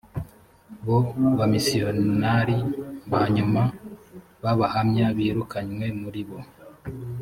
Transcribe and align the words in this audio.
bo 0.85 0.97
bamisiyonari 1.37 2.57
ba 3.11 3.21
nyuma 3.35 3.61
b 4.41 4.45
abahamya 4.53 5.05
birukanywe 5.17 5.85
muri 6.01 6.21
bo 6.29 6.39